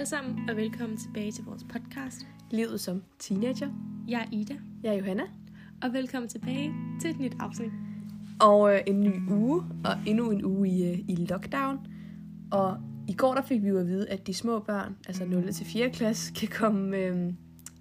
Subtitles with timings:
[0.00, 2.26] alle sammen, og velkommen tilbage til vores podcast.
[2.50, 3.68] Livet som teenager.
[4.08, 5.22] Jeg er Ida, Jeg er Johanna.
[5.82, 7.70] og velkommen tilbage til et nyt afsnit.
[8.40, 11.78] Og øh, en ny uge, og endnu en uge i, øh, i lockdown.
[12.50, 12.76] Og
[13.08, 15.52] i går der fik vi jo at vide, at de små børn, altså 0.
[15.52, 15.90] til 4.
[15.90, 17.32] klasse, kan komme øh,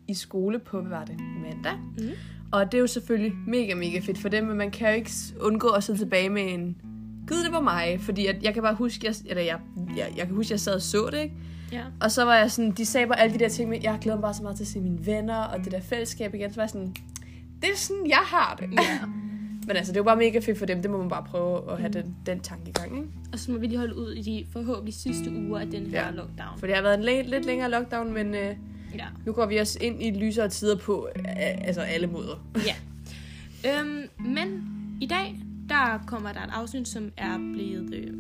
[0.07, 1.78] i skole på, hvad var det, mandag.
[1.97, 2.10] Mm.
[2.51, 5.11] Og det er jo selvfølgelig mega, mega fedt for dem, men man kan jo ikke
[5.42, 6.82] undgå at sidde tilbage med en
[7.30, 9.60] Gud, det var mig, fordi at jeg kan bare huske, jeg, eller jeg,
[9.97, 11.36] jeg, jeg kan huske, jeg sad og så det, ikke?
[11.71, 11.82] Ja.
[12.02, 14.18] Og så var jeg sådan, de sagde bare alle de der ting med, jeg glæder
[14.18, 16.55] mig bare så meget til at se mine venner, og det der fællesskab igen, så
[16.55, 16.96] var jeg sådan,
[17.61, 18.69] det er sådan, jeg har det.
[18.74, 19.00] ja.
[19.68, 21.79] Men altså, det jo bare mega fedt for dem, det må man bare prøve at
[21.79, 23.07] have den, den tanke i gang, ikke?
[23.33, 26.05] Og så må vi lige holde ud i de forhåbentlig sidste uger af den her
[26.05, 26.11] Ja.
[26.11, 26.60] lockdown.
[26.60, 28.55] For det har været en læ- lidt længere lockdown, men øh,
[28.96, 29.05] Ja.
[29.25, 31.24] nu går vi os ind i lysere tider på øh,
[31.68, 32.45] altså alle måder.
[32.66, 32.75] ja.
[33.80, 34.64] Øhm, men
[35.02, 35.36] i dag,
[35.69, 38.14] der kommer der et afsnit, som er blevet øh,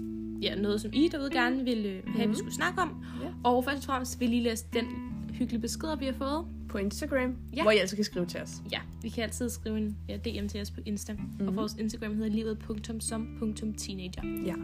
[0.43, 2.19] ja, noget, som I derude gerne vil øh, have, mm.
[2.21, 2.35] vi Mhm.
[2.35, 3.03] skulle snakke om.
[3.21, 3.27] Ja.
[3.43, 4.85] Og først og fremmest vil jeg lige læse den
[5.33, 6.45] hyggelige besked, vi har fået.
[6.69, 7.61] På Instagram, Ja.
[7.61, 8.61] hvor I altså kan skrive til os.
[8.71, 11.13] Ja, vi kan altid skrive en ja, DM til os på Insta.
[11.13, 11.19] Mm.
[11.39, 11.55] Og Mhm.
[11.55, 14.21] vores Instagram hedder livet.som.teenager.
[14.45, 14.55] Ja.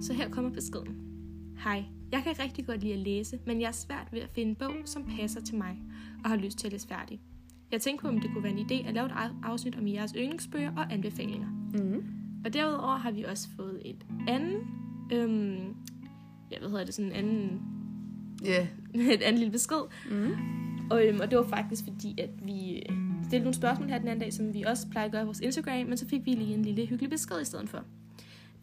[0.00, 0.96] Så her kommer beskeden.
[1.64, 4.50] Hej, jeg kan rigtig godt lide at læse, men jeg er svært ved at finde
[4.50, 5.76] en bog, som passer til mig,
[6.24, 7.20] og har lyst til at læse færdig.
[7.72, 9.88] Jeg tænkte på, om det kunne være en idé at lave et af- afsnit om
[9.88, 11.48] jeres yndlingsbøger og anbefalinger.
[11.72, 12.04] Mm-hmm.
[12.46, 14.60] Og derudover har vi også fået et andet,
[15.12, 15.76] øhm,
[16.50, 17.60] jeg hvad hedder det, sådan en anden,
[18.44, 18.66] Ja.
[19.14, 19.82] et andet lille besked.
[20.10, 20.32] Mm.
[20.90, 24.08] Og, øhm, og det var faktisk fordi, at vi øh, stillede nogle spørgsmål her den
[24.08, 26.30] anden dag, som vi også plejer at gøre i vores Instagram, men så fik vi
[26.30, 27.84] lige en lille hyggelig besked i stedet for.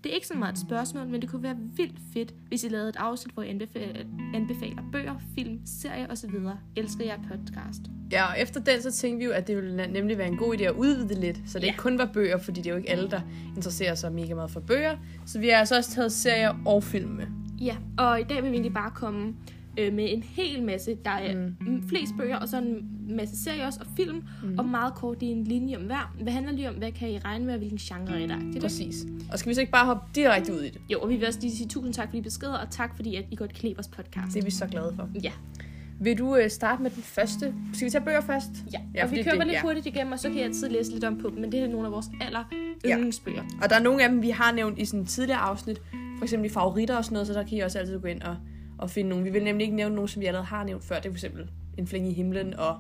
[0.04, 2.68] Det er ikke så meget et spørgsmål, men det kunne være vildt fedt, hvis I
[2.68, 6.30] lavede et afsnit, hvor I anbefaler, anbefaler bøger, film, serier osv.
[6.76, 7.82] Elsker jer podcast.
[8.12, 10.56] Ja, og efter den, så tænkte vi jo, at det ville nemlig være en god
[10.58, 11.68] idé at udvide det lidt, så det Ja.
[11.68, 13.22] ikke kun var bøger, fordi det er jo ikke alle, der
[13.56, 14.98] interesserer sig mega meget for bøger.
[15.26, 17.26] Så vi har altså også taget serier og film med.
[17.62, 19.34] Ja, og i dag vil vi egentlig bare komme
[19.80, 20.98] øh, med en hel masse.
[21.06, 21.88] Der er mm.
[21.90, 24.60] flest bøger, og så en masse serier også, og film, mm.
[24.60, 26.16] og meget kort i en linje om hver.
[26.22, 26.76] Hvad handler det om?
[26.76, 28.40] Hvad kan I regne med, og hvilken genre er der?
[28.40, 28.62] Det er.
[28.62, 29.06] Præcis.
[29.32, 30.82] Og skal vi så ikke bare hoppe direkte ud i det?
[30.90, 33.16] Jo, og vi vil også lige sige tusind tak for de beskeder, og tak fordi,
[33.16, 34.34] at I godt kan lide vores podcast.
[34.34, 35.10] Det er vi så glade for.
[35.24, 35.32] Ja,
[36.00, 37.54] Vil du øh, starte med den første?
[37.74, 38.50] Skal vi tage bøger først?
[38.74, 38.80] ja.
[38.80, 39.62] Ja, ja og vi kører det- lidt ja.
[39.62, 41.68] hurtigt igennem, og så kan jeg altid læse lidt om på dem, men det er
[41.68, 42.44] nogle af vores aller
[42.86, 42.96] Ja.
[42.96, 43.42] yndlingsbøger.
[43.64, 45.82] Og der er nogle af dem, vi har nævnt i sådan tidligere afsnit.
[46.18, 48.22] For eksempel i favoritter og sådan noget, så der kan I også altid gå ind
[48.22, 48.36] og,
[48.84, 49.24] og finde nogle.
[49.24, 50.96] Vi vil nemlig ikke nævne nogen, som vi allerede har nævnt før.
[50.96, 52.78] Det er for eksempel En flænge i himlen og...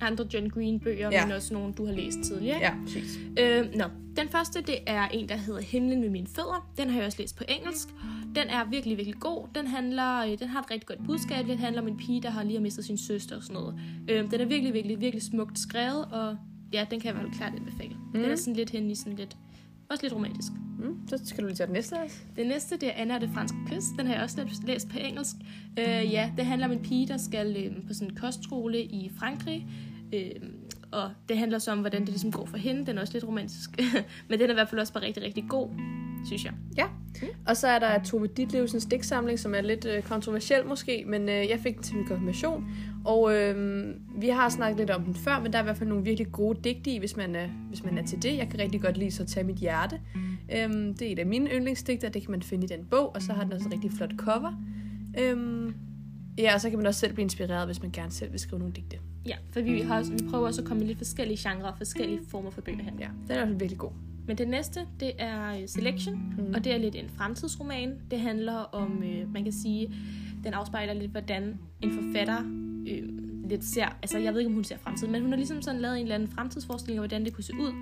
[0.00, 1.26] Andre John Green-bøger, Ja.
[1.26, 2.58] men også nogle, du har læst tidligere.
[2.58, 3.18] Ja, præcis.
[3.40, 3.84] Øh, nå,
[4.16, 6.70] den første, det er en, der hedder Himlen ved mine fødder.
[6.78, 7.88] Den har jeg også læst på engelsk.
[8.34, 9.46] Den er virkelig, virkelig god.
[9.54, 11.46] Den, handler, øh, den har et rigtig godt budskab.
[11.46, 13.74] Den handler om en pige, der har lige har mistet sin søster og sådan noget.
[14.08, 16.36] Øh, den er virkelig, virkelig, virkelig smukt skrevet, og
[16.72, 17.94] ja, den kan jeg i hvert fald klart anbefale.
[18.14, 18.20] Mm.
[18.20, 19.36] Den er sådan lidt hen i sådan lidt,
[19.90, 20.52] også lidt romantisk.
[20.78, 22.16] Mm, så skal du lige tage den næste også.
[22.36, 23.84] Den næste, det er Anna og det franske kys.
[23.98, 25.36] Den har jeg også læst- på engelsk.
[25.78, 29.10] Øh, ja, det handler om en pige, der skal øh, på sådan en kostskole i
[29.18, 29.66] Frankrig.
[30.14, 30.30] Øh,
[30.90, 32.86] og det handler så om, hvordan det ligesom går for hende.
[32.86, 33.70] Den er også lidt romantisk.
[34.28, 35.68] Men den er i hvert fald også bare rigtig, rigtig god,
[36.26, 36.52] synes jeg.
[36.76, 36.86] Ja.
[37.46, 41.48] Og så er der Tove Ditlevsens digtsamling, som er lidt øh, kontroversiel måske, men øh,
[41.48, 42.64] jeg fik den til min konfirmation.
[43.04, 43.86] Og øh,
[44.20, 46.32] vi har snakket lidt om den før, men der er i hvert fald nogle virkelig
[46.32, 48.36] gode digte i, hvis man er, hvis man er til det.
[48.36, 50.00] Jeg kan rigtig godt lide så tage mit hjerte.
[50.54, 53.22] Øhm, det er et af mine yndlingsdigter, det kan man finde i den bog, og
[53.22, 54.52] så har den også en rigtig flot cover.
[55.18, 55.74] Øhm,
[56.38, 58.58] ja, og så kan man også selv blive inspireret, hvis man gerne selv vil skrive
[58.58, 58.98] nogle digte.
[59.26, 61.76] Ja, for vi, har, også- vi prøver også at komme med lidt forskellige genrer og
[61.78, 62.92] forskellige former for bøger her.
[62.98, 63.90] Ja, den er i fald virkelig god.
[64.26, 66.54] Men det næste, det er øh, Selection, mm.
[66.54, 67.94] og det er lidt en fremtidsroman.
[68.10, 69.94] Det handler om, øh, man kan sige,
[70.44, 72.38] den afspejler lidt, hvordan en forfatter
[72.88, 73.08] øh,
[73.50, 75.80] lidt ser, altså jeg ved ikke, om hun ser fremtiden, men hun har ligesom sådan
[75.80, 77.72] lavet en eller anden fremtidsforestilling af, hvordan det kunne se ud.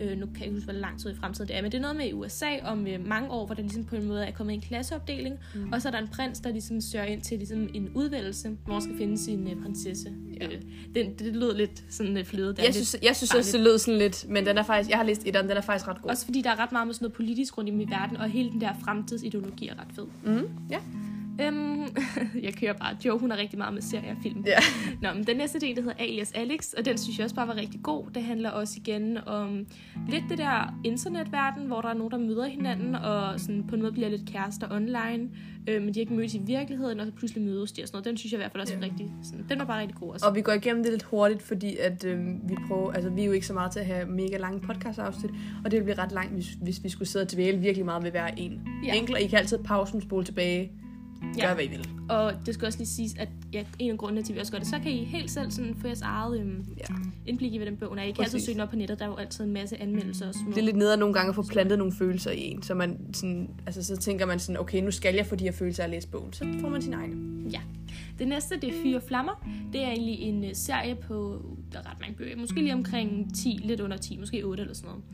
[0.00, 1.78] Øh, nu kan jeg ikke huske, hvor lang tid i fremtiden det er, men det
[1.78, 4.26] er noget med i USA om øh, mange år, hvor der ligesom på en måde
[4.26, 5.72] er kommet en klasseopdeling, mm.
[5.72, 8.72] og så er der en prins, der ligesom søger ind til ligesom en udvælgelse, hvor
[8.72, 10.12] han skal finde sin øh, prinsesse.
[10.40, 10.46] Ja.
[10.46, 10.60] Øh,
[10.94, 12.58] det, det lød lidt sådan lidt flyet.
[12.58, 15.04] Jeg synes, jeg synes også, det lød sådan lidt, men den er faktisk, jeg har
[15.04, 16.10] læst et den er faktisk ret god.
[16.10, 18.50] Også fordi der er ret meget med sådan noget politisk rundt i verden, og hele
[18.50, 20.06] den der fremtidsideologi er ret fed.
[20.24, 20.78] Mm, ja.
[21.40, 21.80] Øhm,
[22.46, 22.96] jeg kører bare.
[23.04, 24.44] Joe, hun har rigtig meget med serier og film.
[24.46, 24.56] Ja.
[25.02, 27.48] Nå, men den næste del, der hedder Alias Alex, og den synes jeg også bare
[27.48, 28.04] var rigtig god.
[28.14, 29.66] Det handler også igen om
[30.08, 33.80] lidt det der internetverden, hvor der er nogen, der møder hinanden, og sådan på en
[33.82, 35.28] måde bliver lidt kærester online,
[35.68, 37.96] øh, men de har ikke mødt i virkeligheden, og så pludselig mødes de og sådan
[37.96, 38.04] noget.
[38.04, 38.84] Den synes jeg i hvert fald også Ja.
[38.84, 40.26] rigtig, sådan, den var bare rigtig god også.
[40.26, 43.26] Og vi går igennem det lidt hurtigt, fordi at, øh, vi prøver, altså, vi er
[43.26, 45.30] jo ikke så meget til at have mega lange podcast-afsnit,
[45.64, 48.02] og det ville blive ret langt, hvis, hvis vi skulle sidde og dvæle virkelig meget
[48.04, 48.60] ved hver en.
[48.86, 48.94] Ja.
[48.94, 50.72] Enkelt, og I kan altid pausen, spole tilbage,
[51.40, 51.54] gør Ja.
[51.54, 51.88] hvad I vil.
[52.08, 54.52] Og det skal også lige siges, at ja, en af grundene til, at vi også
[54.52, 56.94] gør det, så kan I helt selv sådan få jeres eget øhm, Ja.
[57.26, 58.02] indblik i, hvad den bogen er.
[58.02, 58.44] I kan altid Præcis.
[58.46, 60.50] søge den op på nettet, der er jo altid en masse anmeldelser og små.
[60.50, 62.98] Det er lidt nederen nogle gange at få plantet nogle følelser i en, så man
[63.12, 65.86] sådan, altså så tænker man sådan, okay, nu skal jeg få de her følelser af
[65.86, 67.46] at læse bogen, så får man sin egen.
[67.52, 67.60] Ja.
[68.18, 69.48] Det næste, det er Fyre Flammer.
[69.72, 73.34] Det er egentlig en uh, serie på, der er ret mange bøger, måske lige omkring
[73.36, 75.04] 10, lidt under 10, måske 8 eller sådan noget.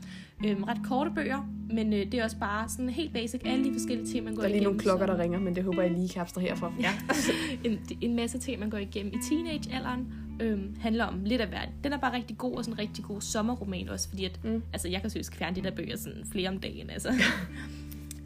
[0.57, 3.73] Øhm, ret korte bøger, men uh, det er også bare sådan helt basic, alle de
[3.73, 4.69] forskellige ting, man går Der er lige igennem.
[4.73, 6.73] nogle klokker, der ringer, men det håber jeg lige kan abstrahere herfra.
[6.79, 6.91] Ja.
[7.69, 10.13] en, en masse ting, man går igennem i teenagealderen.
[10.41, 11.69] Øhm, handler om lidt af hvert.
[11.83, 14.63] Den er bare rigtig god, og sådan en rigtig god sommerroman også, fordi at, Mm.
[14.73, 17.09] altså, jeg kan seriøst fjerne de der bøger sådan flere om dagen, altså.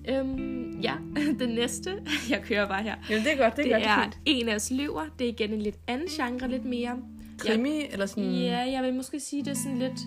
[0.10, 0.94] øhm, ja,
[1.40, 1.90] den næste,
[2.30, 3.84] jeg kører bare her, Jamen, det er godt, det er det godt.
[3.84, 4.20] Det er er fint.
[4.26, 5.04] En af os løver.
[5.20, 6.98] Det er igen en lidt anden genre, lidt mere.
[7.38, 8.32] Krimi, eller sådan...
[8.32, 10.00] Ja, jeg vil måske sige, det er sådan lidt...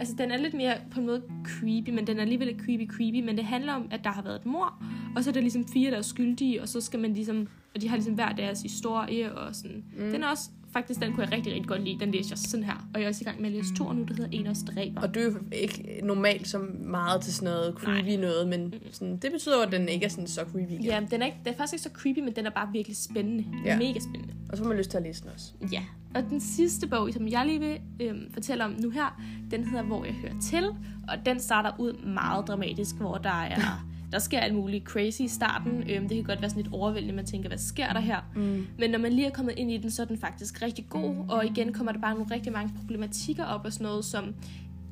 [0.00, 2.90] Altså, den er lidt mere på en måde creepy, men den er alligevel ikke creepy
[2.92, 4.82] creepy, men det handler om, at der har været et mor,
[5.16, 7.48] og så er der ligesom fire, der er skyldige, og så skal man ligesom...
[7.74, 9.84] Og de har ligesom hver deres historie, og sådan...
[9.96, 10.10] Mm.
[10.10, 10.50] Den er også...
[10.78, 12.00] Faktisk, den kunne jeg rigtig, rigtig godt lide.
[12.00, 12.88] Den læste jeg sådan her.
[12.94, 14.50] Og jeg er også i gang med at læse to nu, der hedder En af
[14.50, 15.00] os dræber.
[15.00, 19.16] Og du er jo ikke normalt så meget til sådan noget creepy noget, men sådan,
[19.16, 20.70] det betyder jo, at den ikke er sådan så creepy.
[20.70, 20.84] igen.
[20.84, 22.96] Ja, den er, ikke, den er faktisk ikke så creepy, men den er bare virkelig
[22.96, 23.44] spændende.
[23.64, 23.78] Ja.
[23.78, 24.34] Mega spændende.
[24.50, 25.52] Og så får man lyst til at læse den også.
[25.72, 25.82] Ja,
[26.14, 29.84] og den sidste bog, som jeg lige vil øhm, fortælle om nu her, den hedder
[29.84, 30.64] Hvor jeg hører til,
[31.08, 35.28] og den starter ud meget dramatisk, hvor der er der sker alt muligt crazy i
[35.28, 35.90] starten.
[35.90, 38.18] Øhm, det kan godt være sådan lidt overvældende, man tænker, hvad sker der her?
[38.34, 38.66] Mm.
[38.78, 41.14] Men når man lige er kommet ind i den, så er den faktisk rigtig god,
[41.28, 44.34] og igen kommer der bare nogle rigtig mange problematikker op og sådan noget, som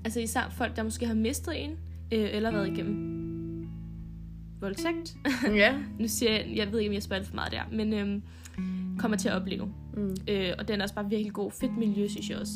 [0.04, 1.70] altså især folk, der måske har mistet en,
[2.12, 3.16] øh, eller været igennem
[4.60, 5.16] voldtægt.
[5.54, 5.74] ja.
[6.00, 8.22] nu siger jeg, jeg ved ikke, om jeg spørger for meget der, men øhm,
[8.98, 9.72] kommer til at opleve.
[9.96, 10.16] Mm.
[10.28, 11.50] Øh, og den er også bare virkelig god.
[11.50, 12.52] Fedt miljø, synes jeg også.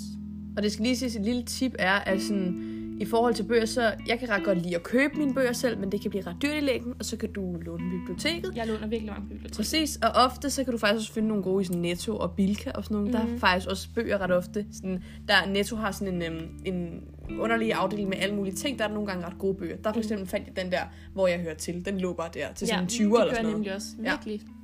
[0.56, 3.64] Og det skal lige siges, et lille tip er, at sådan, i forhold til bøger,
[3.67, 6.26] så jeg kan ret godt lide at købe mine bøger selv, men det kan blive
[6.26, 8.52] ret dyrt i længden, og så kan du låne biblioteket.
[8.56, 9.56] Jeg låner virkelig mange biblioteker.
[9.56, 12.32] Præcis, og ofte så kan du faktisk også finde nogle gode i sådan Netto og
[12.32, 13.08] Bilka og sådan nogle.
[13.08, 13.12] Mm.
[13.12, 13.38] Der er Mhm.
[13.41, 14.67] faktisk også bøger ret ofte.
[14.73, 17.02] Sådan, der Netto har sådan en, øhm, en
[17.38, 18.79] underlig afdeling med alle mulige ting.
[18.79, 19.76] Der er der nogle gange ret gode bøger.
[19.76, 20.82] Der for eksempel fandt jeg den der,
[21.12, 21.85] hvor jeg hører til.
[21.85, 23.56] Den lå bare der til sådan 20 det eller gør sådan noget.
[23.56, 24.12] nemlig også Ja.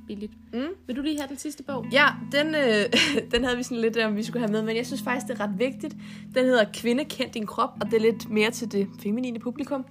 [0.07, 0.33] Billigt.
[0.53, 0.67] Mm.
[0.87, 1.85] Vil du lige have den sidste bog?
[1.91, 2.85] Ja, den, øh,
[3.31, 5.39] den havde vi sådan lidt, om vi skulle have med, men jeg synes faktisk, det
[5.39, 5.95] er ret vigtigt.
[6.35, 9.85] Den hedder Kvinde kend din krop, og det er lidt mere til det feminine publikum.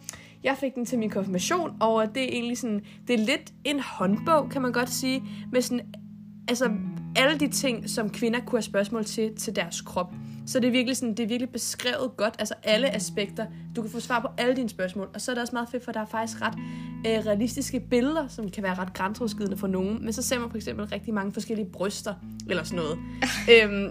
[0.45, 3.81] Jeg fik den til min konfirmation, og det er egentlig sådan, det er lidt en
[3.81, 5.23] håndbog, kan man godt sige,
[5.53, 5.81] med sådan,
[6.49, 6.71] altså
[7.17, 10.13] alle de ting, som kvinder kunne have spørgsmål til, til deres krop.
[10.47, 13.47] Så det er virkelig sådan, det er virkelig beskrevet godt, altså alle aspekter.
[13.77, 15.85] Du kan få svar på alle dine spørgsmål, og så er det også meget fedt,
[15.85, 16.55] for der er faktisk ret
[17.07, 20.05] øh, realistiske billeder, som kan være ret grænseoverskridende for nogen.
[20.05, 22.15] Men så ser man for eksempel rigtig mange forskellige bryster,
[22.51, 22.99] eller sådan noget.
[23.63, 23.91] øhm,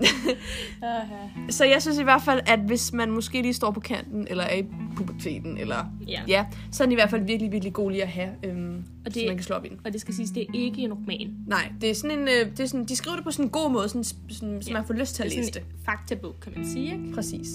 [0.81, 1.51] Uh-huh.
[1.51, 4.43] så jeg synes i hvert fald, at hvis man måske lige står på kanten, eller
[4.43, 4.65] er i
[4.95, 6.21] puberteten, eller Ja.
[6.27, 8.75] ja, så er den i hvert fald virkelig, virkelig god lige at have, øhm,
[9.05, 9.79] Og så det- man kan slå op i den.
[9.85, 11.35] Og det skal siges, det er ikke en roman.
[11.47, 13.49] Nej, det er sådan en, øh, det er sådan, de skriver det på sådan en
[13.51, 14.73] god måde, sådan, sådan, så Ja.
[14.77, 15.59] man får lyst til at Det er læse det.
[15.61, 16.85] en faktabog, kan man sige.
[16.91, 17.13] Ikke?
[17.15, 17.47] Præcis.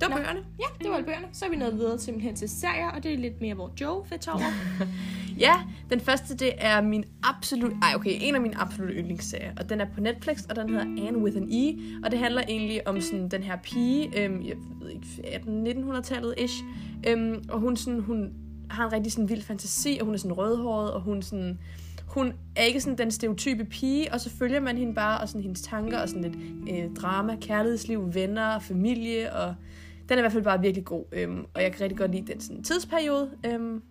[0.00, 0.16] Det var Nå.
[0.16, 0.40] bøgerne.
[0.60, 1.26] Ja, det var alle bøgerne.
[1.32, 4.04] Så er vi nået videre simpelthen til serier, og det er lidt mere, hvor Joe
[4.06, 4.42] fedt over.
[5.42, 5.54] Ja,
[5.90, 7.72] den første, det er min absolut...
[7.82, 9.52] Ej, okay, en af mine absolutte yndlingsserier.
[9.60, 11.76] Og den er på Netflix, og den hedder Anne with an E.
[12.04, 15.06] Og det handler egentlig om sådan den her pige, øhm, jeg ved ikke,
[15.36, 16.64] 1800-1900-tallet ish.
[17.08, 18.32] Øhm, og hun, sådan, hun
[18.70, 21.58] har en rigtig sådan vild fantasi, og hun er sådan rødhåret, og hun sådan...
[22.06, 25.42] Hun er ikke sådan den stereotype pige, og så følger man hende bare, og sådan
[25.42, 26.36] hendes tanker, og sådan lidt
[26.70, 29.54] øh, drama, kærlighedsliv, venner, familie, og
[30.08, 31.04] den er i hvert fald bare virkelig god.
[31.12, 33.30] Øhm, og jeg kan rigtig godt lide den sådan, tidsperiode.
[33.46, 33.82] Øhm,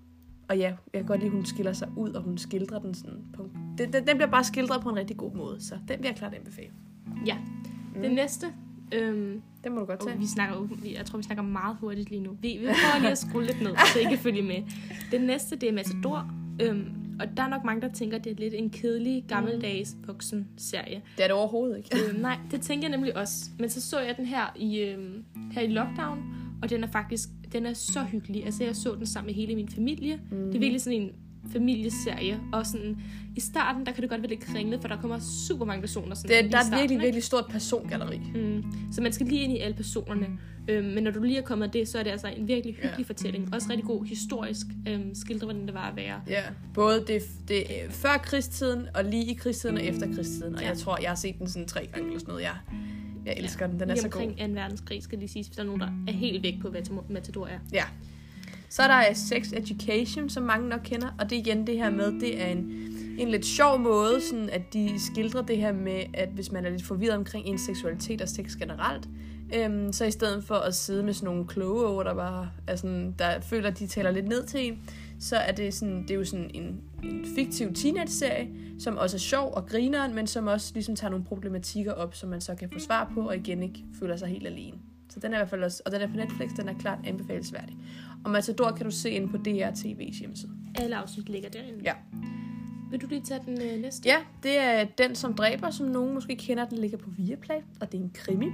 [0.52, 2.94] og ja, jeg kan godt lide, at hun skiller sig ud, og hun skildrer den
[2.94, 3.50] sådan på...
[3.78, 6.16] Den, den, den bliver bare skildret på en rigtig god måde, så den vil jeg
[6.16, 6.70] klart anbefale.
[7.26, 7.38] ja.
[7.96, 8.02] Mm.
[8.02, 8.46] Den næste,
[8.92, 10.18] øhm, Den må du godt tage.
[10.20, 12.32] vi snakker, jeg tror, vi snakker meget hurtigt lige nu.
[12.42, 14.64] Vi, vi prøver lige at skrue lidt ned, så I kan følge med.
[15.12, 16.32] Den næste, det er Matador.
[16.62, 16.86] Øhm,
[17.20, 20.48] og der er nok mange, der tænker, at det er lidt en kedelig, gammeldags voksen
[20.58, 21.02] serie.
[21.18, 21.90] Det er det overhovedet ikke.
[22.10, 23.46] øhm, nej, det tænker jeg nemlig også.
[23.60, 26.24] Men så så jeg den her i, øhm, her i lockdown,
[26.62, 28.46] og den er faktisk den er så hyggelig.
[28.46, 30.16] Altså, jeg så den sammen med hele min familie.
[30.32, 30.38] Mm.
[30.46, 31.10] Det er virkelig sådan en
[31.52, 32.40] familieserie.
[32.54, 32.98] Og sådan,
[33.36, 36.16] i starten, der kan det godt være lidt kringlet, for der kommer super mange personer.
[36.16, 37.04] Sådan, Det, der i er starten, virkelig, ikke?
[37.04, 38.20] virkelig stort persongalleri.
[38.36, 38.64] Mm.
[38.92, 40.28] Så man skal lige ind i alle personerne.
[40.68, 42.76] Øhm, men når du lige er kommet af det, så er det altså en virkelig
[42.76, 43.04] hyggelig Ja.
[43.04, 43.54] fortælling.
[43.54, 46.22] Også rigtig god historisk øhm, skildre, hvordan det var at være.
[46.28, 46.42] Ja,
[46.74, 50.56] både det, det er før krigstiden, og lige i krigstiden og efter krigstiden.
[50.56, 50.68] Og Ja.
[50.68, 52.44] jeg tror, jeg har set den sådan tre gange eller sådan noget.
[52.44, 52.56] Jeg,
[53.26, 54.22] jeg elsker den, den er Lige så god.
[54.22, 54.62] omkring 2.
[54.62, 57.48] verdenskrig, skal lige sige, hvis der er nogen, der er helt væk på, hvad Matador
[57.48, 57.60] er.
[57.74, 57.84] Ja.
[58.70, 61.90] Så er der Sex Education, som mange nok kender, og det er igen det her
[61.90, 62.58] med, det er en,
[63.20, 66.70] en lidt sjov måde, sådan at de skildrer det her med, at hvis man er
[66.70, 69.10] lidt forvirret omkring ens seksualitet og sex generelt,
[69.56, 72.76] øhm, så i stedet for at sidde med sådan nogle kloge over, der bare er
[72.76, 74.80] sådan, der føler, at de taler lidt ned til en,
[75.22, 78.50] så er det, sådan, det er jo sådan en, en fiktiv teenage-serie,
[78.80, 82.30] som også er sjov og grineren, men som også ligesom tager nogle problematikker op, som
[82.30, 84.78] man så kan få svar på, og igen ikke føler sig helt alene.
[85.10, 87.00] Så den er i hvert fald også, og den er på Netflix, den er klart
[87.06, 87.78] anbefalesværdig.
[88.26, 90.52] Og Matador kan du se ind på DR TV's hjemmeside.
[90.76, 91.80] Alle afsnit ligger derinde.
[91.84, 91.94] Ja.
[92.92, 94.10] Vil du lige tage den øh, næste?
[94.10, 96.66] Ja, det er Den, som dræber, som nogen måske kender.
[96.66, 98.48] Den ligger på Viaplay, og det er en krimi.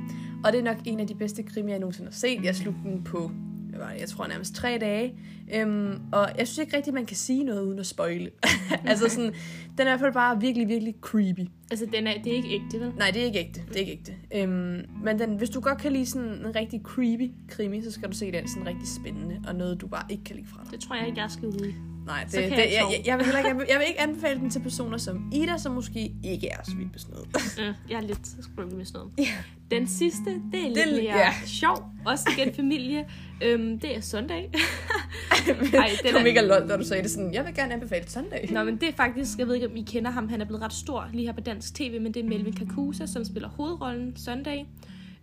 [0.46, 2.44] Og det er nok en af de bedste krimier, jeg nogensinde har set.
[2.44, 3.32] Jeg slugte den på,
[3.80, 5.14] var det, jeg tror nærmest tre dage.
[5.54, 8.30] Øhm, og jeg synes ikke rigtigt, man kan sige noget uden at spoile.
[8.86, 9.34] altså sådan,
[9.78, 11.48] den er i hvert fald bare virkelig, virkelig creepy.
[11.72, 12.94] Altså, den er, det er ikke ægte, vel?
[12.98, 13.62] Nej, det er ikke ægte.
[13.68, 14.14] Det er ikke ægte.
[14.36, 18.10] Øhm, men den, hvis du godt kan lide sådan en rigtig creepy krimi, så skal
[18.10, 20.72] du se den sådan rigtig spændende, og noget, du bare ikke kan lide fra den.
[20.72, 21.97] Det tror jeg ikke, jeg skal ud i.
[22.08, 23.80] Nej, det, Så det, kan jeg, jeg jeg, jeg, vil heller ikke, jeg, vil, jeg
[23.80, 27.00] vil ikke anbefale den til personer som Ida, som måske ikke er så vildt med
[27.00, 27.76] sådan noget.
[27.90, 29.14] Jeg er lidt skrøbelig med sådan noget.
[29.18, 29.34] Ja.
[29.72, 31.34] Den sidste, det er lidt Det- mere ja.
[31.46, 31.92] sjov.
[32.06, 33.06] Også igen familie.
[33.42, 34.50] øhm, det er søndag.
[34.52, 35.56] Ej, den
[36.04, 38.52] det var er- mega lol, da du sagde det sådan, jeg vil gerne anbefale Sunday.
[38.52, 40.30] Nå, men det er faktisk, jeg ved ikke, om I kender ham.
[40.30, 43.06] Han er blevet ret stor lige her på dansk tv, men det er Melvin Kakusa,
[43.06, 44.58] som spiller hovedrollen Sunday.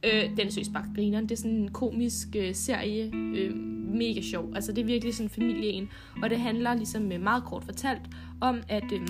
[0.02, 1.24] Øh, den synes bare grineren.
[1.24, 3.10] Det er sådan en komisk øh, serie.
[3.14, 3.56] Øh,
[3.94, 4.52] mega sjov.
[4.54, 5.88] Altså, det er virkelig sådan en familie
[6.22, 8.02] Og det handler ligesom øh, meget kort fortalt
[8.40, 9.08] om, at øh,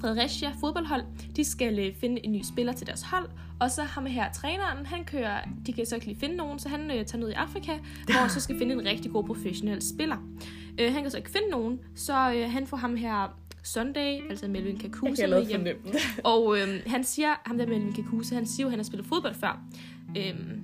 [0.00, 1.04] Fredericia fodboldhold,
[1.36, 3.28] de skal øh, finde en ny spiller til deres hold.
[3.60, 6.68] Og så ham her, træneren, han kører, de kan så ikke lige finde nogen, så
[6.68, 7.72] han øh, tager ned i Afrika,
[8.04, 10.16] hvor han så skal finde en rigtig god professionel spiller.
[10.80, 14.48] Øh, han kan så ikke finde nogen, så øh, han får ham her Sunday, altså
[14.48, 15.66] Melvin Jeg Kakusa, kan med lade hjem.
[16.24, 19.06] Og øhm, han siger, ham der Melvin Kakusa, han siger jo, at han har spillet
[19.06, 19.62] fodbold før.
[20.16, 20.62] Øhm,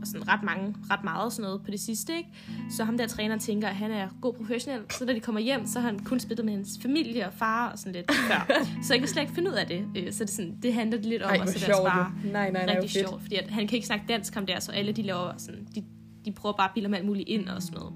[0.00, 2.28] og sådan ret, mange, ret meget og sådan noget på det sidste, ikke?
[2.70, 4.82] Så ham der træner tænker, at han er god professionel.
[4.90, 7.70] Så da de kommer hjem, så har han kun spillet med hans familie og far
[7.70, 8.52] og sådan lidt før.
[8.84, 9.86] Så jeg kan slet ikke finde ud af det.
[9.96, 12.16] Øh, så det, sådan, det handler lidt om Ej, at sætte deres far.
[12.24, 13.22] Nej, nej, nej, rigtig sjovt.
[13.22, 15.84] Fordi at han kan ikke snakke dansk ham der, så alle de laver sådan, de,
[16.24, 17.94] de prøver bare at bilde ham alt muligt ind og sådan noget.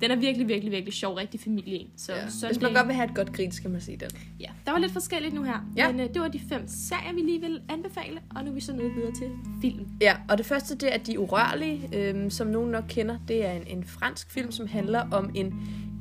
[0.00, 1.86] Den er virkelig, virkelig, virkelig sjov, rigtig familie.
[1.96, 2.26] Så Ja.
[2.26, 4.08] Sunday- Hvis man godt vil have et godt grin, skal man se den.
[4.40, 5.66] Ja, der var lidt forskelligt nu her.
[5.76, 5.92] Ja.
[5.92, 8.18] Men øh, det var de fem serier, vi lige vil anbefale.
[8.36, 9.86] Og nu er vi så nået videre til film.
[10.00, 13.18] Ja, og det første, det er De Urørlige, øhm, som nogen nok kender.
[13.28, 15.54] Det er en, en fransk film, som handler om en,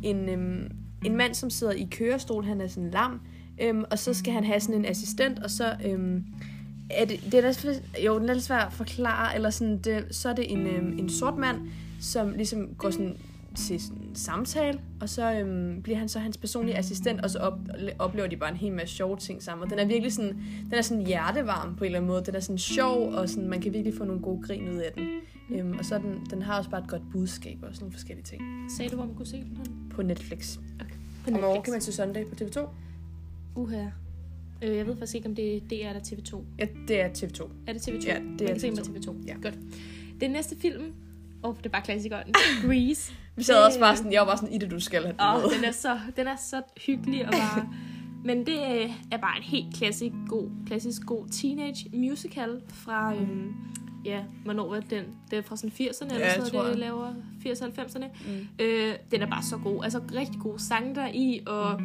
[0.04, 0.72] en, øhm,
[1.06, 2.46] en mand, som sidder i kørestol.
[2.46, 3.22] Han er sådan lam.
[3.62, 5.74] Øhm, og så skal han have sådan en assistent, og så...
[5.86, 6.24] Øhm,
[6.90, 10.06] er det, det er lidt, jo, den er lidt svært at forklare, eller sådan, det,
[10.12, 11.58] så er det en, øhm, en sort mand,
[12.02, 13.18] som ligesom går sådan
[13.56, 17.40] til sådan en samtale, og så øhm, bliver han så hans personlige assistent, og så
[17.40, 17.60] op,
[18.00, 19.64] oplever de bare en hel masse sjove ting sammen.
[19.64, 22.24] Og den er virkelig sådan, den er sådan hjertevarm på en eller anden måde.
[22.26, 24.92] Den er sådan sjov, og sådan, man kan virkelig få nogle gode grin ud af
[24.96, 25.08] den.
[25.50, 28.24] Øhm, og så den, den har også bare et godt budskab og sådan nogle forskellige
[28.26, 28.42] ting.
[28.78, 29.58] Sagde du, hvor man kunne se den?
[29.58, 29.90] hen?
[29.90, 30.58] På Netflix.
[30.58, 30.62] På
[31.32, 31.64] Og hvor Netflix.
[31.64, 32.68] kan man se Sunday på TV2?
[33.56, 33.86] Uha.
[34.62, 36.38] Øh, jeg ved faktisk ikke, om det er DR eller TV2.
[36.60, 37.50] Ja, det er TV2.
[37.68, 38.08] Er det TV2?
[38.08, 38.92] Ja, det man er kan se den TV2.
[38.94, 39.28] på TV2.
[39.28, 39.36] Ja.
[39.42, 39.60] Godt.
[40.22, 40.94] Den næste film,
[41.46, 42.34] åh, oh, det er bare klassikeren.
[42.66, 43.14] Grease.
[43.36, 45.22] Vi sad også bare sådan, jeg var bare sådan, i det, du skal have den
[45.22, 45.58] Åh, med.
[45.58, 47.70] den er så, den er så hyggelig og bare...
[48.24, 53.54] Men det øh, er bare en helt klassisk god, klassisk god teenage musical fra, øhm,
[54.06, 55.04] ja, hvornår var den?
[55.32, 57.14] Den er fra sådan 80'erne eller jeg sådan det laver
[57.46, 58.06] 80'erne, 90'erne.
[58.28, 58.48] Mm.
[58.60, 59.84] Øh, den er bare så god.
[59.84, 61.82] Altså rigtig gode sange der i, og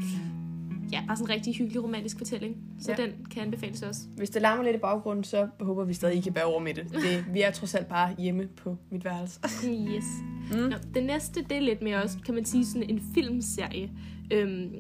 [0.93, 2.57] ja, bare sådan en rigtig hyggelig romantisk fortælling.
[2.81, 3.03] Så Ja.
[3.03, 4.01] den kan anbefales også.
[4.17, 6.75] Hvis det larmer lidt i baggrunden, så håber vi stadig, I kan bære over med
[6.75, 6.85] det.
[7.05, 7.25] det.
[7.33, 9.41] Vi er trods alt bare hjemme på mit værelse.
[9.97, 10.05] Yes.
[10.53, 10.57] Mm.
[10.59, 13.91] Nå, den næste, det er lidt mere også, kan man sige, sådan en filmserie.
[14.33, 14.71] Øhm,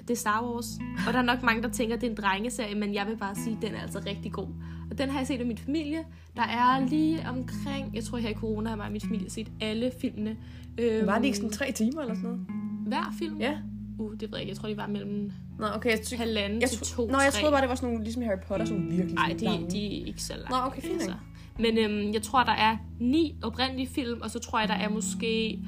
[0.00, 0.66] det er Star Wars.
[1.06, 3.16] Og der er nok mange, der tænker, at det er en drengeserie, men jeg vil
[3.16, 4.48] bare sige, at den er altså rigtig god.
[4.90, 5.98] Og den har jeg set med min familie.
[6.36, 9.48] Der er lige omkring, jeg tror her i corona har mig og min familie set
[9.60, 10.36] alle filmene.
[10.78, 12.46] Øhm, Var det ikke sådan tre timer eller sådan noget?
[12.86, 13.40] Hver film?
[13.40, 13.58] Ja.
[14.00, 14.50] Uh, det ved jeg ikke.
[14.50, 15.90] Jeg tror, de var mellem Nå, okay.
[15.90, 18.22] Jeg, ty- halvanden jeg, til to, Nå, jeg troede bare, det var sådan nogle, ligesom
[18.22, 19.70] Harry Potter, sådan virkelig Nej, de, lange.
[19.70, 20.50] de er ikke så langt.
[20.50, 21.16] Nå, okay, fint nok.
[21.58, 24.88] Men øhm, jeg tror, der er ni oprindelige film, og så tror jeg, der er
[24.88, 25.58] måske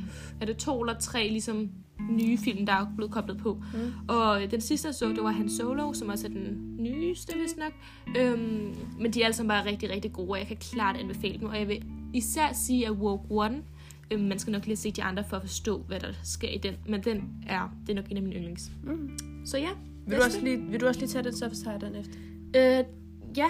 [0.40, 1.70] er det to eller tre ligesom,
[2.10, 3.62] nye film, der er blevet koblet på.
[3.74, 3.92] Mm.
[4.08, 7.32] Og øh, den sidste, jeg så, det var Han Solo, som også er den nyeste,
[7.38, 7.72] hvis nok.
[8.16, 11.38] Øhm, men de er alle sammen bare rigtig, rigtig gode, og jeg kan klart anbefale
[11.38, 11.48] dem.
[11.48, 11.82] Og jeg vil
[12.14, 13.62] især sige, at Woke One,
[14.12, 16.58] øhm, man skal nok lige se de andre for at forstå, hvad der sker i
[16.58, 16.74] den.
[16.88, 18.70] Men den er, det er nok en af mine yndlings.
[18.82, 19.10] Mm.
[19.44, 19.68] Så ja.
[20.06, 22.18] Vil, du også lige, vil du også lige tage den, tager jeg den efter?
[22.56, 22.84] Øh,
[23.36, 23.46] ja,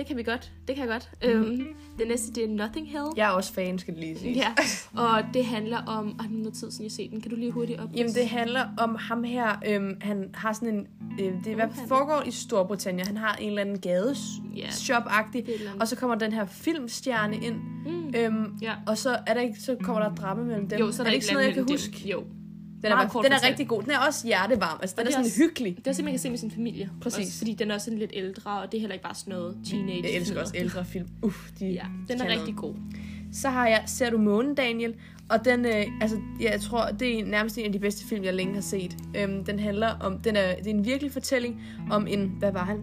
[0.00, 0.52] det kan vi godt.
[0.68, 1.10] Det kan jeg godt.
[1.24, 1.62] Øhm,
[1.98, 3.04] det næste, det er Nothing Hill.
[3.16, 4.32] Jeg er også fan, skal det lige sige.
[4.34, 4.52] Ja,
[5.04, 6.18] og det handler om...
[6.18, 7.20] Og nu er noget tid siden, jeg set den.
[7.20, 7.88] Kan du lige hurtigt op?
[7.96, 9.48] Jamen, det handler om ham her.
[9.66, 10.86] Øhm, han har sådan en...
[11.20, 13.06] Øh, det er, hvad han- foregår i Storbritannien.
[13.06, 15.38] Han har en eller anden gadeshop-agtig.
[15.38, 15.80] Er andet.
[15.80, 17.56] Og så kommer den her filmstjerne ind.
[17.86, 18.12] Mm.
[18.16, 18.74] Øhm, Ja.
[18.86, 20.78] og så er der ikke, så kommer der drama mellem dem.
[20.78, 22.02] Jo, så er der det ikke ikke sådan noget, jeg kan mellem huske?
[22.02, 22.10] Dem.
[22.10, 22.24] Jo.
[22.82, 23.82] Den er, kort den er rigtig god.
[23.82, 24.78] Den er også hjertevarm.
[24.82, 25.76] Altså, den Og er det er sådan også- hyggelig.
[25.76, 26.90] Det er også, man kan se med sin familie.
[27.02, 27.18] Præcis.
[27.26, 29.30] Også, fordi den er også sådan lidt ældre, og det er heller ikke bare sådan
[29.34, 30.02] noget teenage.
[30.02, 31.08] Jeg elsker også ældre film.
[31.22, 32.74] Uff, de Ja, den er rigtig god.
[33.32, 34.94] Så har jeg Ser du månen, Daniel?
[35.28, 38.34] Og den, øh, altså, jeg tror, det er nærmest en af de bedste film, jeg
[38.34, 38.96] længe har set.
[39.16, 42.64] Øhm, den handler om, den er, det er en virkelig fortælling om en, hvad var
[42.64, 42.78] han?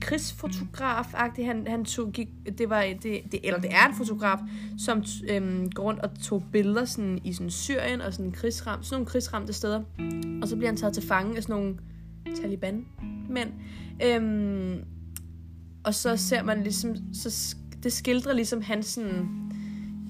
[0.00, 1.46] Krigsfotograf-agtig.
[1.46, 2.28] Han, han tog, gik,
[2.58, 4.38] det var, det, det, eller det er en fotograf,
[4.78, 8.94] som øhm, går rundt og tog billeder sådan, i sådan Syrien og sådan krigsram, sådan
[8.94, 9.82] nogle krigsramte steder.
[10.42, 11.76] Og så bliver han taget til fange af sådan nogle
[12.42, 13.52] Taliban-mænd.
[14.04, 14.84] Øhm,
[15.84, 19.28] og så ser man ligesom, så det skildrer ligesom hans sådan,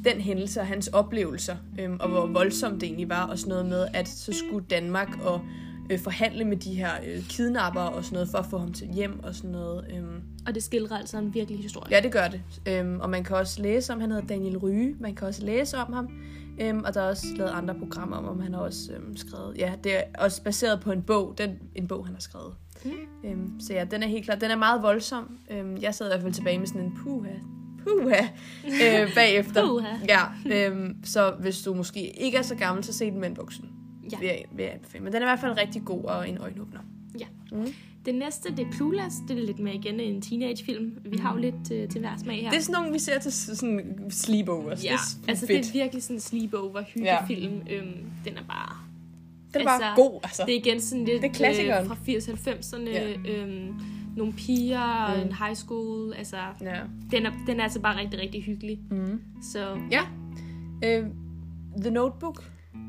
[0.04, 3.66] den hændelse og hans oplevelser, øhm, og hvor voldsomt det egentlig var, og sådan noget
[3.66, 5.40] med, at så skulle Danmark og
[5.90, 8.88] øh, forhandle med de her øh, kidnapper og sådan noget, for at få ham til
[8.92, 9.84] hjem og sådan noget.
[9.96, 10.22] Øhm.
[10.46, 11.96] Og det skildrer altså en virkelig historie.
[11.96, 12.40] Ja, det gør det.
[12.68, 15.76] Øhm, og man kan også læse om, han hedder Daniel Ryge, man kan også læse
[15.76, 16.08] om ham,
[16.60, 19.58] øhm, og der er også lavet andre programmer om, om han har også øhm, skrevet.
[19.58, 22.54] Ja, det er også baseret på en bog, den, en bog, han har skrevet.
[22.84, 22.90] Mm.
[23.24, 25.38] Øhm, så ja, den er helt klart, den er meget voldsom.
[25.50, 27.32] Øhm, jeg sad i hvert fald tilbage med sådan en puha,
[27.84, 28.26] puha,
[28.64, 29.64] øh, bagefter.
[29.68, 29.88] Puha.
[30.08, 33.36] Ja, øhm, så hvis du måske ikke er så gammel, så se den med en
[33.36, 33.75] voksen.
[34.12, 34.18] Ja.
[34.18, 35.04] Vil, jeg, vil jeg anbefale.
[35.04, 36.80] Men den er i hvert fald rigtig god og en øjenåbner.
[37.20, 37.26] Ja.
[37.52, 37.66] Mm.
[38.06, 39.16] Det næste, det er Clueless.
[39.28, 40.98] Det er lidt mere igen en teenagefilm.
[41.04, 42.50] Vi har jo lidt øh, til hver smag her.
[42.50, 44.84] Det er sådan nogle, vi ser til sådan sleepovers.
[44.84, 45.64] ja, det er altså fedt.
[45.64, 47.62] det er virkelig sådan en sleepover hyggefilm.
[47.66, 47.74] Ja.
[47.74, 48.76] Øhm, den er bare...
[49.54, 50.42] den er bare altså, god, altså.
[50.46, 52.90] Det er igen sådan lidt Det er øh, fra 80-90'erne.
[52.90, 53.14] Ja.
[53.28, 53.74] Øhm,
[54.16, 55.20] nogle piger, mm.
[55.26, 56.14] en high school.
[56.14, 56.80] Altså, Ja.
[57.10, 58.78] den er, den er altså bare rigtig, rigtig hyggelig.
[58.90, 59.20] Mm.
[59.52, 60.02] Så Ja.
[60.84, 61.06] Øh,
[61.80, 62.44] The Notebook.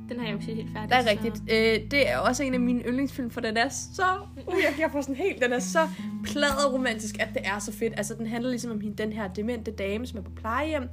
[0.10, 0.90] Den har jeg jo set helt færdig.
[0.90, 1.44] Det er så- rigtigt.
[1.52, 4.04] Øh, det er også en af mine yndlingsfilm, for den er så...
[4.48, 5.42] Uh, jeg, jeg får sådan helt...
[5.44, 5.80] Den er så
[6.24, 7.94] pladet romantisk, at det er så fedt.
[7.98, 10.84] Altså, den handler ligesom om hende, den her demente dame, som er på plejehjem.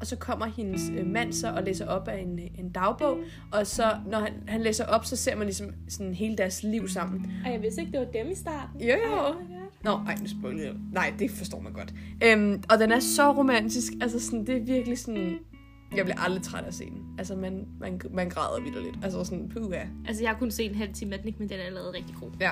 [0.00, 3.18] Og så kommer hendes øh, mand så og læser op af en, en dagbog.
[3.52, 6.88] Og så, når han, han læser op, så ser man ligesom sådan hele deres liv
[6.88, 7.32] sammen.
[7.46, 8.80] Og jeg vidste ikke, det var dem i starten.
[8.80, 9.16] Jo, jo.
[9.16, 9.32] Ej.
[9.84, 10.72] Nå, ej, nu spoiler jeg.
[10.92, 11.94] Nej, det forstår man godt.
[12.24, 13.92] Øhm, og den er så romantisk.
[14.00, 15.34] Altså, sådan, det er virkelig sådan...
[15.96, 17.14] Jeg bliver aldrig træt af at se den.
[17.18, 18.96] Altså, man, man, man græder vildt lidt.
[19.02, 19.80] Altså, sådan, puha.
[20.08, 21.94] Altså, jeg har kun set en halv time af den, ikke, men den er lavet
[21.94, 22.30] rigtig god.
[22.40, 22.50] Ja.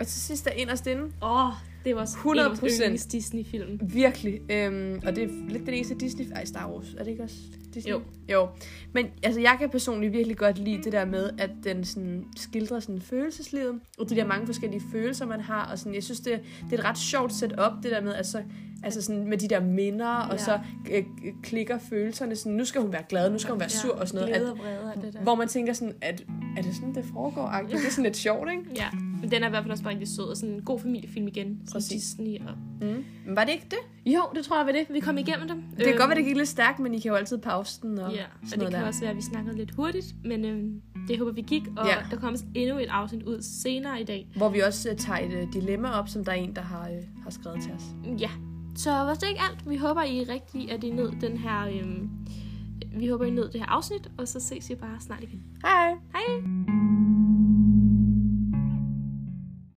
[0.00, 1.02] Og til sidst er inderst inde.
[1.02, 1.52] Åh, oh,
[1.84, 2.84] det var også 100%.
[2.84, 3.80] en Disney-film.
[3.82, 4.40] Virkelig.
[4.50, 6.32] Øhm, og det er lidt den eneste Disney...
[6.34, 6.94] Ej, Star Wars.
[6.98, 7.36] Er det ikke også
[7.74, 7.92] Disney?
[7.92, 8.02] Jo.
[8.28, 8.48] Jo.
[8.92, 12.80] Men altså, jeg kan personligt virkelig godt lide det der med, at den sådan, skildrer
[12.80, 15.70] sådan følelseslivet, og de der mange forskellige følelser, man har.
[15.72, 18.42] Og sådan, jeg synes, det, det er et ret sjovt setup, det der med, altså,
[18.82, 20.26] altså sådan, med de der minder, ja.
[20.26, 20.36] og Ja.
[20.38, 20.58] så
[20.92, 21.04] øh,
[21.42, 22.36] klikker følelserne.
[22.36, 24.34] Sådan, nu skal hun være glad, nu skal hun være sur og sådan noget.
[24.36, 25.20] Glæde og vrede og det der.
[25.20, 26.22] hvor man tænker sådan, at
[26.56, 27.46] er det sådan, det foregår?
[27.48, 27.76] -agtigt?
[27.78, 28.62] Det er sådan lidt sjovt, ikke?
[28.76, 28.88] Ja,
[29.20, 31.28] men den er i hvert fald også bare rigtig sød, og sådan en god familiefilm
[31.28, 31.90] igen, Præcis.
[31.90, 32.38] Disney.
[32.38, 32.54] Og...
[32.80, 33.04] Mm.
[33.26, 34.12] Men var det ikke det?
[34.12, 34.86] Jo, det tror jeg var det.
[34.90, 35.62] Vi kom igennem dem.
[35.76, 37.98] Det kan godt være, det gik lidt stærkt, men I kan jo altid pause den
[37.98, 38.86] og Ja, og det kan der.
[38.86, 41.94] også være, at vi snakkede lidt hurtigt, men øhm, det håber vi gik, og Ja.
[42.10, 44.28] der kommer endnu et afsnit ud senere i dag.
[44.36, 46.88] Hvor vi også uh, tager et uh, dilemma op, som der er en, der har,
[46.90, 47.82] uh, har skrevet til os.
[48.20, 48.30] Ja,
[48.82, 49.70] så var det ikke alt.
[49.70, 51.68] Vi håber, I er rigtig, at I nød den her...
[51.68, 52.10] Øhm,
[52.96, 55.42] vi håber, I nød det her afsnit, og så ses vi bare snart igen.
[55.62, 55.94] Hej!
[56.12, 56.79] Hej!